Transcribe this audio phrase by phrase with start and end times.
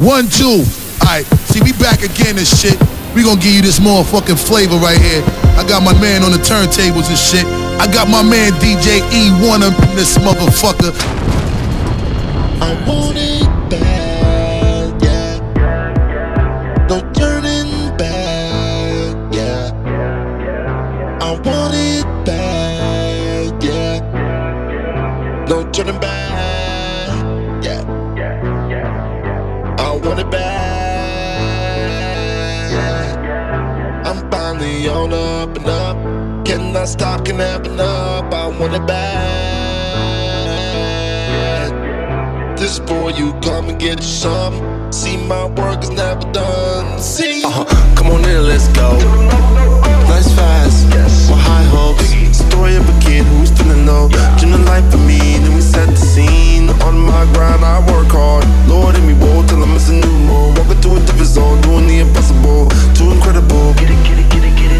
[0.00, 0.64] One, two.
[1.04, 2.80] Alright, see, we back again and shit.
[3.14, 5.22] We gonna give you this motherfucking flavor right here.
[5.60, 7.44] I got my man on the turntables and shit.
[7.76, 10.96] I got my man DJ E1 up in this motherfucker.
[12.62, 13.99] I want it bad,
[34.60, 35.96] Finally on up and up.
[36.44, 38.30] Cannot stop, can happen up.
[38.30, 39.00] I want it bad.
[42.58, 44.92] This boy, you come and get you some.
[44.92, 47.00] See, my work is never done.
[47.00, 47.64] See, Uh-huh.
[47.96, 48.98] Come on in, let's go.
[50.12, 52.10] Nice fast, with high hopes.
[52.36, 54.08] Story of a kid who's feeling low.
[54.36, 56.68] Dream the life for me, then we set the scene.
[56.84, 58.44] On my grind, I work hard.
[58.68, 60.52] Lord, in me woe till I'm missing new more.
[60.52, 62.68] Walking to a different zone, doing the impossible.
[62.94, 63.72] Too incredible.
[63.80, 64.29] Get it, get it,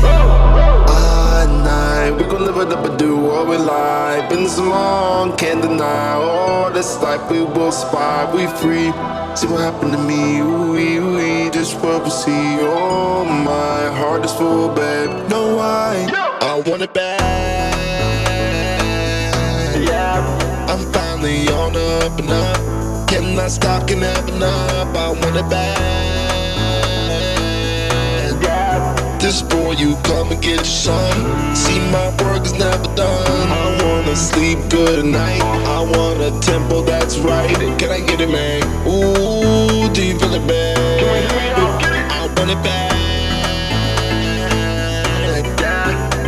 [0.03, 4.29] get night, we gon' live it up and do what we like.
[4.29, 6.13] Been so long, can't deny.
[6.13, 8.93] All this life we will survive, we free.
[9.37, 12.59] See what happened to me, ooh, ooh, just what we see.
[12.61, 15.29] Oh, my heart is full, babe.
[15.29, 16.09] No, I.
[16.43, 17.75] I want it back.
[19.89, 20.21] Yeah,
[20.69, 23.09] I'm finally on up and up.
[23.09, 24.97] Cannot stop, can happen up.
[24.97, 26.20] I want it bad.
[29.81, 31.57] You come and get some.
[31.57, 33.49] See, my work is never done.
[33.63, 35.41] I wanna sleep good at night.
[35.67, 37.49] I want a tempo that's right.
[37.79, 38.63] Can I get it, man?
[38.87, 40.77] Ooh, do you feel it, man?
[42.13, 42.91] I want it bad.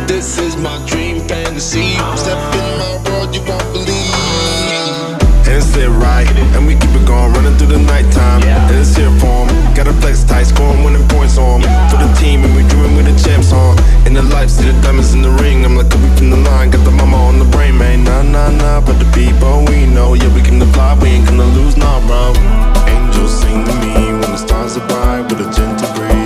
[0.07, 1.93] This is my dream fantasy.
[2.15, 4.15] Step in my world, you won't believe.
[5.45, 8.41] And it's lit right, and we keep it going, running through the nighttime.
[8.43, 9.62] And it's here for 'em.
[9.75, 11.61] Got a flex tight, scoring winning points on.
[11.89, 13.75] For the team, and we dreaming with the champs on.
[14.05, 15.65] In the life, see the diamonds in the ring.
[15.65, 18.03] I'm like Kobe from the line, got the mama on the brain, man.
[18.03, 21.25] Nah, nah, nah, but the people we know, yeah, we came to fly, we ain't
[21.25, 22.33] gonna lose, nah, bro.
[22.85, 26.22] Angels sing to me when the stars are bright with a gentle breeze.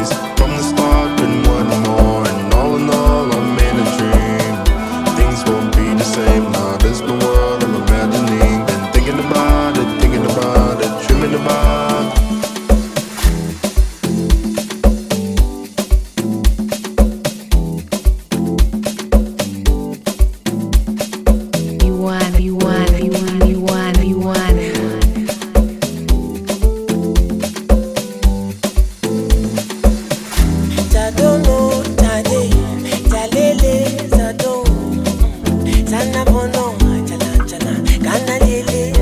[35.90, 36.76] Sana bono,
[37.08, 38.94] chala chala, kana lele,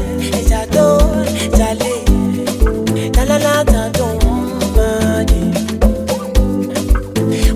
[0.50, 0.86] zado,
[1.58, 1.94] tale,
[3.12, 4.08] talala zado,
[4.76, 5.42] madi.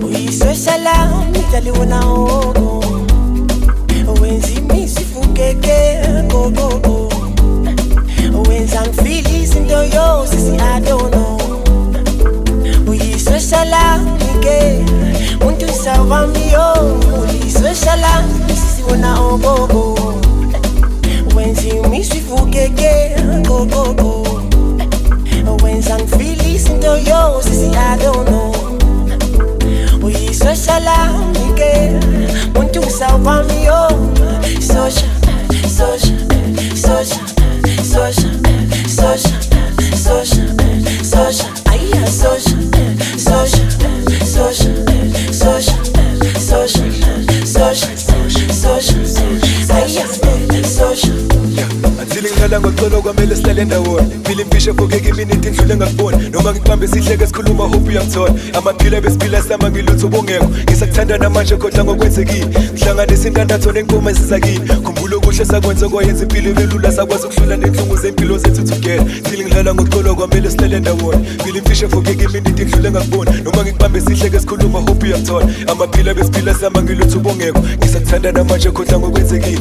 [0.04, 0.94] Uyiswe shala,
[1.32, 2.84] mitali wana ogo.
[4.20, 7.08] Wenzi misi fukeke, go go go.
[8.48, 11.38] Wenza ngifili izinto yo, sisi I don't know.
[12.88, 14.84] uyisoshalamike
[15.44, 16.74] muntu savamiyo
[17.22, 18.39] uyisoshalami
[18.90, 19.82] sisiwona ogogo
[21.36, 22.92] wenza imiswifukeke
[23.48, 23.99] gogogo
[53.50, 56.09] telling the world feeling fisher forget give me anything so long I'm born
[56.50, 57.64] Noma ngikubambe sihleke sikhuluma
[60.62, 62.46] Ngisakuthanda namanje kodwa ngokwenzekile.
[64.84, 66.50] Khumbula okuhle sakwenza kwayenza impilo
[66.92, 69.06] Sakwazi ukuhlula nenhlungu zempilo zethu together.
[69.06, 70.50] Feeling ngilala ngoxolo kwamele
[71.88, 74.80] fokeke iminute indlule ngakuboni Noma ngikubambe sihleke sikhuluma
[75.66, 76.14] Amaphila
[77.78, 79.60] Ngisakuthanda namanje kodwa ngokwenzekile.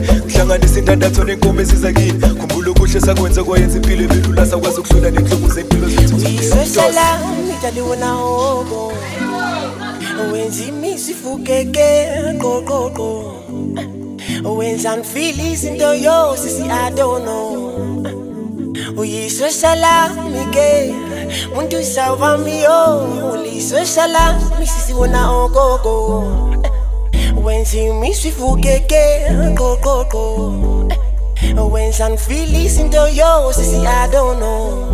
[2.39, 4.03] Khumbula okuhle sakwenza kwayenza impilo
[4.45, 6.17] sakwazi ukuhlula nenhlungu zempilo zethu
[6.79, 8.93] uyisoshala mitaliwona ogo
[10.31, 12.07] wenza imisifukeke
[12.41, 13.33] qoqoqo
[14.57, 17.37] wenza ngifile izinto yo sisi adono.
[18.97, 20.95] Uyisoshalamike
[21.55, 26.23] muntu savamiyo ulisoshalami sisiwona ogogo
[27.43, 29.03] wenza imisifukeke
[29.57, 30.53] qoqoqo
[31.71, 34.88] wenza ngifile izinto yo sisi adono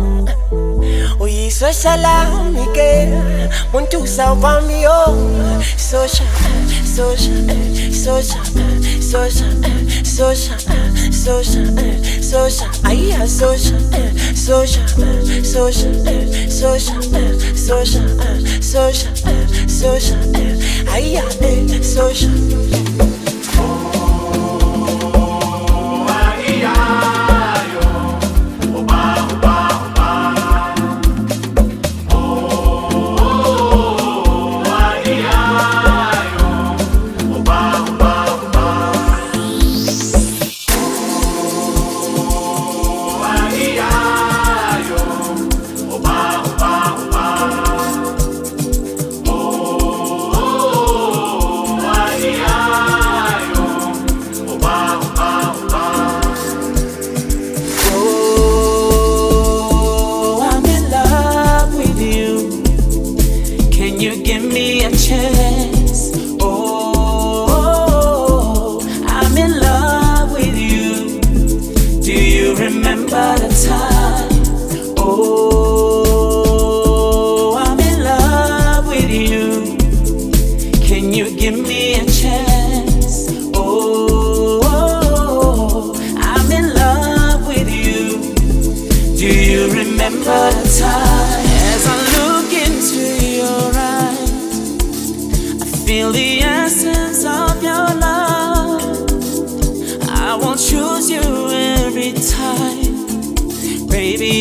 [1.20, 3.08] uyisosalami ke
[3.72, 5.00] muntu usawuvami yo.
[5.76, 6.24] Sosha
[6.84, 7.32] sosha
[7.92, 8.40] sosha
[9.00, 9.48] sosha
[10.04, 10.54] sosha
[11.12, 11.62] sosha
[12.22, 12.66] sosha.
[12.84, 13.76] Ayiya sosha
[14.34, 14.82] sosha
[15.42, 15.90] sosha
[16.48, 16.96] sosha
[17.56, 18.02] sosha
[18.60, 19.08] sosha
[19.68, 20.16] sosha.
[20.92, 22.28] Ayiya eh, sosha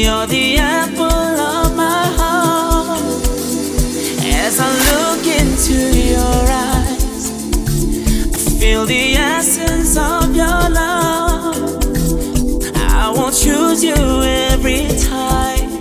[0.06, 3.02] you're the apple of my heart.
[4.44, 5.78] As I look into
[6.14, 7.32] your eyes,
[8.36, 11.58] I feel the essence of your love.
[12.76, 13.96] I won't choose you
[14.54, 15.72] every time.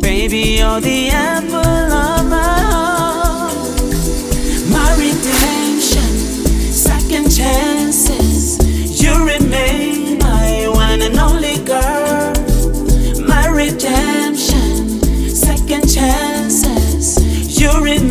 [0.00, 1.93] Baby, you're the apple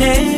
[0.04, 0.33] You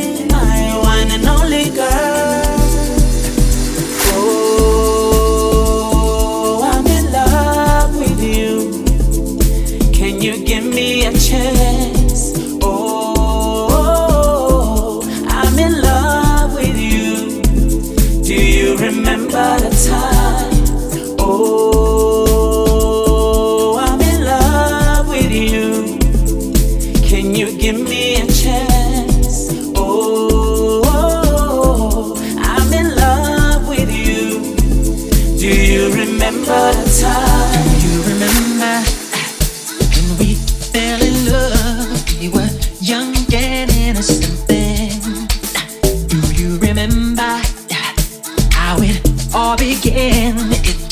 [49.36, 50.34] all began?
[50.64, 50.88] It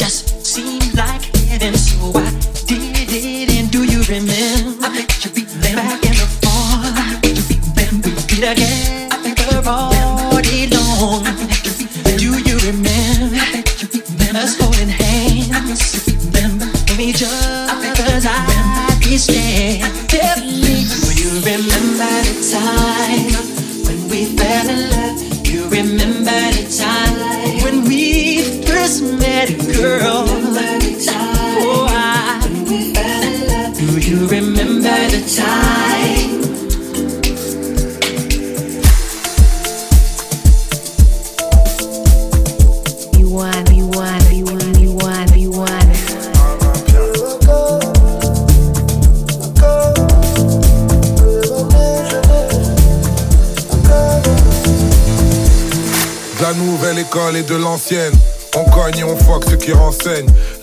[57.94, 58.33] de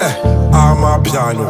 [0.00, 0.04] Eh,
[0.52, 1.44] à ma ma piano.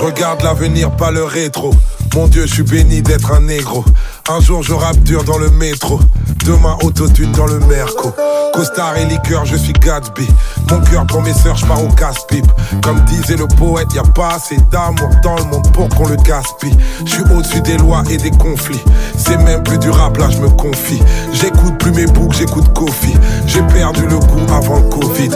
[0.00, 1.72] Regarde l'avenir, pas le rétro.
[2.14, 3.84] Mon Dieu, je suis béni d'être un négro.
[4.28, 6.00] Un jour je rappe dur dans le métro,
[6.44, 8.14] demain autotune dans le merco.
[8.52, 10.28] Costard et liqueur, je suis Gatsby.
[10.70, 12.46] Mon cœur pour mes sœurs, je pars au casse-pipe.
[12.82, 16.16] Comme disait le poète, y a pas assez d'amour dans le monde pour qu'on le
[16.16, 16.76] gaspille.
[17.04, 18.82] Je suis au-dessus des lois et des conflits.
[19.16, 21.00] C'est même plus du rap, là je me confie.
[21.32, 23.14] J'écoute plus mes boucs, j'écoute Kofi.
[23.46, 25.30] J'ai perdu le goût avant le Covid.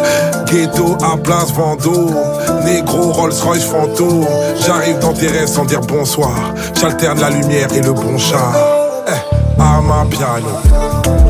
[0.47, 2.15] Ghetto à place Vendôme.
[2.65, 4.27] Négro Rolls Royce fantôme.
[4.65, 6.55] J'arrive dans tes rêves sans dire bonsoir.
[6.81, 8.84] J'alterne la lumière et le bon char.
[9.65, 11.24] Eh, à piano.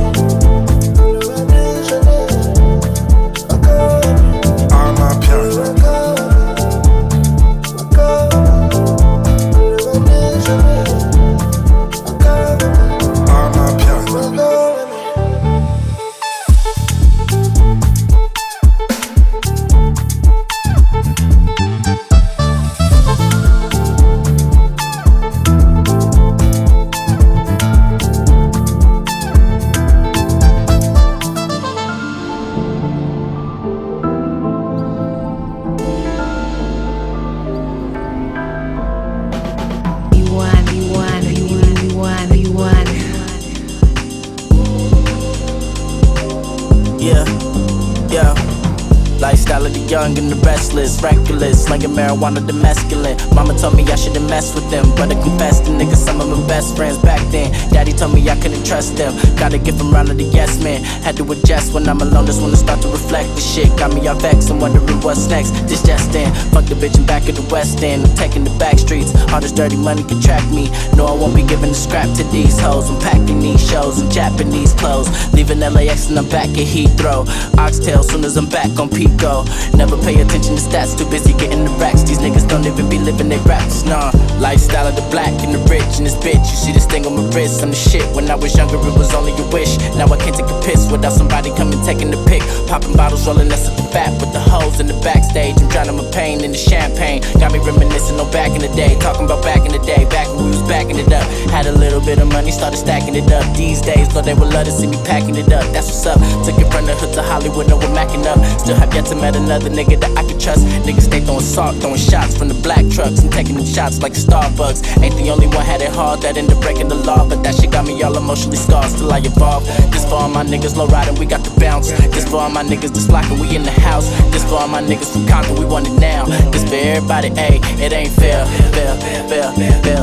[51.94, 53.16] Marijuana, the masculine.
[53.34, 56.28] Mama told me I shouldn't mess with them, but I confess the niggas some of
[56.28, 57.52] my best friends back then.
[57.70, 60.82] Daddy told me I couldn't trust them, gotta give them round to the yes man.
[61.02, 63.28] Had to adjust when I'm alone, just wanna start to reflect.
[63.34, 65.52] The shit got me all vexed and wondering what's next.
[65.68, 68.04] This just in, fuck the bitch and back at the west end.
[68.04, 70.70] I'm taking the back streets, all this dirty money can track me.
[70.96, 72.90] No, I won't be giving the scrap to these hoes.
[72.90, 77.26] I'm packing these shows in Japanese clothes, leaving LAX and I'm back at Heathrow.
[77.58, 79.44] Oxtail soon as I'm back on Pico.
[79.76, 82.02] Never pay attention to stats, too busy getting the racks.
[82.02, 84.10] These niggas don't even be living their raps, nah.
[84.40, 86.44] Lifestyle of the black and the rich and this bitch.
[86.50, 88.06] You see this thing on my wrist, I'm the shit.
[88.16, 89.76] When I was younger, it was only a wish.
[90.00, 92.40] Now I can't take a piss without somebody coming taking the pic.
[92.66, 94.40] Popping bottles, rolling us at the fat with the
[94.80, 95.56] in the backstage.
[95.60, 97.22] I'm drowning my pain in the champagne.
[97.38, 98.98] Got me reminiscing on back in the day.
[98.98, 101.26] Talking about back in the day, back when we was backing it up.
[101.50, 103.44] Had a little bit of money, started stacking it up.
[103.56, 105.64] These days, Lord, they would love to see me packing it up.
[105.72, 106.18] That's what's up.
[106.44, 108.38] Took it from the hood to Hollywood, no, we're macking up.
[108.60, 110.66] Still have yet to met another nigga that I can trust.
[110.86, 114.12] Niggas stay throwing salt, throwing shots from the black trucks and taking them shots like
[114.12, 115.02] Starbucks.
[115.02, 117.54] Ain't the only one had it hard that ended up breaking the law, but that
[117.54, 118.90] shit got me all emotionally scarred.
[118.90, 119.66] Still I evolve.
[119.92, 121.90] This for all my niggas low riding, we got the bounce.
[122.12, 124.08] This for all my niggas that's blocking, we in the house.
[124.32, 126.24] This for all my niggas from Compton, we want it now.
[126.50, 129.93] This for everybody, ayy, it ain't fair, fair, fair, fair, fair,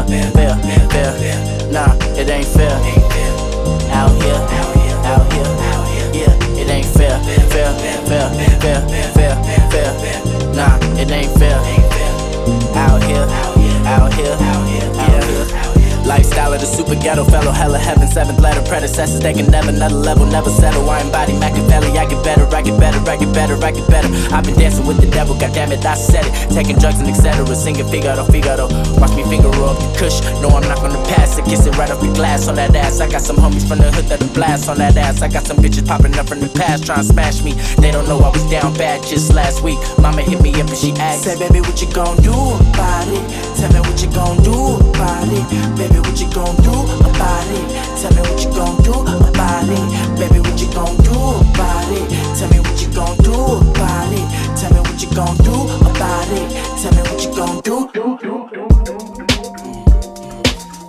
[17.01, 19.19] ghetto fellow, hella heaven, seventh letter predecessors.
[19.19, 20.89] They can never, another level, never settle.
[20.89, 21.97] I embody Machiavelli.
[21.97, 24.07] I get better, I get better, I get better, I get better.
[24.33, 26.53] I've been dancing with the devil, goddamn it, I said it.
[26.53, 27.45] Taking drugs and etc.
[27.55, 28.67] Singing Figaro, Figaro.
[29.01, 30.21] Watch me finger up the kush.
[30.41, 31.45] No, I'm not gonna pass it.
[31.45, 33.01] Kiss it right off the glass on that ass.
[33.01, 35.21] I got some homies from the hood that blast on that ass.
[35.21, 37.53] I got some bitches popping up from the past trying to smash me.
[37.81, 39.79] They don't know I was down bad just last week.
[39.97, 43.23] Mama hit me up and she asked, Say, baby, what you gon' do about it?
[43.57, 45.45] Tell me what you gon' do about it.
[45.77, 46.69] Baby, what you gon' do
[47.09, 47.65] about it?
[47.97, 49.85] Tell me what you gon' do about it.
[50.19, 52.05] Baby, what you gon' do about it?
[52.37, 54.25] Tell me what you gon' do about it.
[54.57, 55.55] Tell me what you gon' do
[55.89, 56.47] about it.
[56.81, 57.89] Tell me what you gon' do.
[57.93, 58.93] do, do, do, do.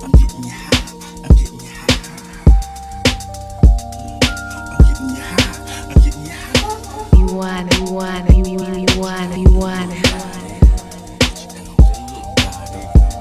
[0.04, 0.76] I'm getting you high.
[1.24, 1.96] I'm getting you high.
[4.72, 5.56] I'm getting you high.
[5.88, 7.16] I'm getting you high.
[7.16, 9.90] You want, you want, you want, you want, you want.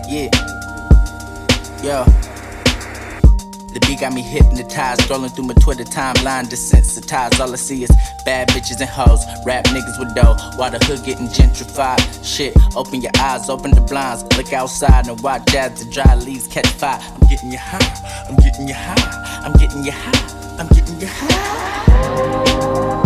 [0.10, 0.51] Yeah.
[1.84, 2.06] Yo.
[3.74, 7.40] The beat got me hypnotized, scrolling through my Twitter timeline, desensitized.
[7.40, 7.90] All I see is
[8.24, 12.00] bad bitches and hoes, rap niggas with dough, while the hood getting gentrified.
[12.24, 16.48] Shit, open your eyes, open the blinds, look outside and watch as the dry leaves
[16.48, 17.00] catch fire.
[17.02, 21.08] I'm getting you high, I'm getting you high, I'm getting you high, I'm getting you
[21.10, 23.01] high.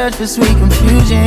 [0.00, 1.26] Search for sweet confusion.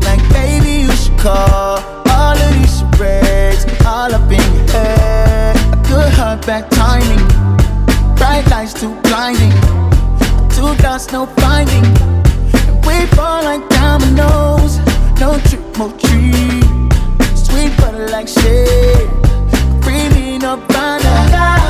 [0.00, 1.78] Like, baby, you should call.
[2.08, 5.56] All of these charades, all up in your head.
[5.74, 7.24] A good heart back timing.
[8.16, 9.52] Bright lights too blinding.
[10.56, 11.86] Two dots, no finding.
[12.66, 14.78] And we fall like dominoes.
[15.20, 16.64] No trick, no treat.
[17.46, 19.08] Sweet butter like shit.
[19.82, 21.67] Creamy, no binder.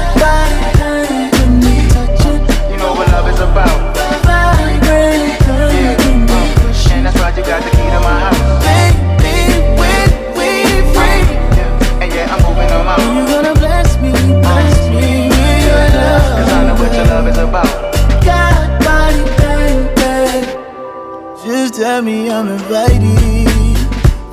[21.88, 23.78] Tell me I'm invited.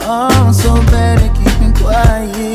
[0.02, 2.55] Oh, I'm so bad at keeping quiet.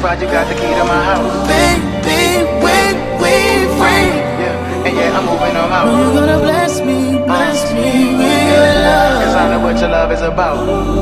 [0.00, 0.26] Push And it.
[0.26, 1.48] that's why you got the key to my house.
[1.48, 3.34] Baby, when we
[3.78, 4.10] free.
[4.42, 4.86] Yeah.
[4.86, 5.86] And yeah, I'm moving on out.
[5.86, 10.22] You gonna bless me, bless me with your Cause I know what your love is
[10.22, 10.56] about.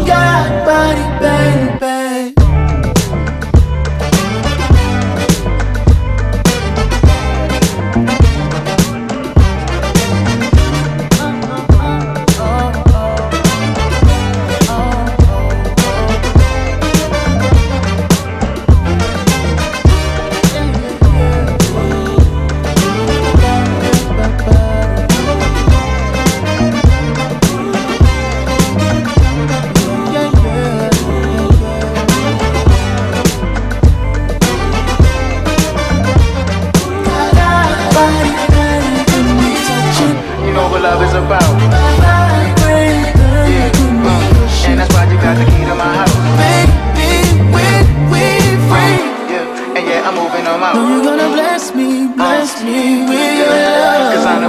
[0.07, 1.88] God, body, baby.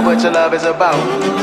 [0.00, 0.94] know what your love is about.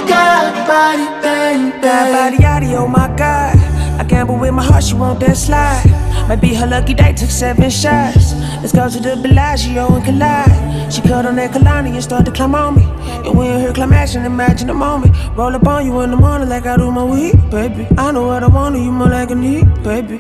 [0.08, 1.82] God, body, baby.
[1.82, 3.56] Bad body, yaddy, oh my god.
[4.00, 5.86] I gamble with my heart, she want that slide.
[6.28, 8.34] Might be her lucky day, took seven shots.
[8.62, 10.94] Let's go to the Bellagio and collide.
[10.94, 12.84] She cut on that Kehlani and start to climb on me.
[13.28, 15.16] And when her climb action, imagine the moment.
[15.36, 17.88] Roll up on you in the morning like I do my weed, baby.
[17.98, 20.18] I know what I want, you more like a need, baby.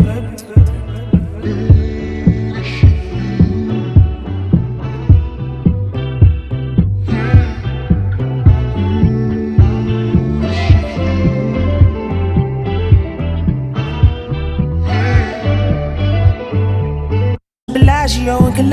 [18.58, 18.64] She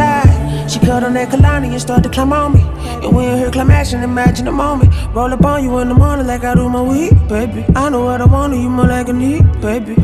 [0.80, 2.60] cut on that Kehlani and start to climb on me.
[3.04, 4.94] And when her climb action, imagine the moment.
[5.14, 7.66] Roll up on you in the morning like I do my weed, baby.
[7.76, 9.94] I know what I want, you more like a need, baby.